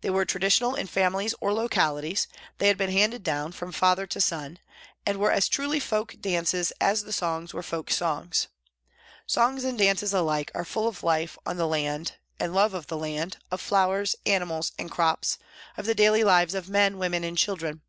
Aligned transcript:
They 0.00 0.08
were 0.08 0.24
traditional 0.24 0.74
in 0.74 0.86
families 0.86 1.34
or 1.38 1.50
locali 1.50 2.00
ties, 2.08 2.28
they 2.56 2.68
had 2.68 2.78
been 2.78 2.88
handed 2.90 3.22
down 3.22 3.52
from 3.52 3.72
father 3.72 4.06
to 4.06 4.22
son, 4.22 4.58
and 5.04 5.18
were 5.18 5.30
as 5.30 5.50
truly 5.50 5.80
folk 5.80 6.16
dances 6.18 6.72
as 6.80 7.04
the 7.04 7.12
songs 7.12 7.52
were 7.52 7.62
folk 7.62 7.90
songs. 7.90 8.48
Songs 9.26 9.64
and 9.64 9.76
dances 9.76 10.14
alike 10.14 10.50
are 10.54 10.64
full 10.64 10.88
of 10.88 11.02
life 11.02 11.36
on 11.44 11.58
the 11.58 11.66
8 11.66 11.68
PRISONS 11.68 11.84
AND 11.86 12.08
PRISONERS 12.08 12.10
land 12.38 12.40
and 12.46 12.54
love 12.54 12.72
of 12.72 12.86
the 12.86 12.96
land, 12.96 13.36
of 13.50 13.60
flowers, 13.60 14.16
animals 14.24 14.72
and 14.78 14.90
crops, 14.90 15.36
of 15.76 15.84
the 15.84 15.94
daily 15.94 16.24
lives 16.24 16.54
of 16.54 16.70
men, 16.70 16.96
women 16.96 17.22
and 17.22 17.36
children. 17.36 17.82